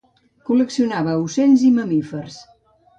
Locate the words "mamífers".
1.79-2.45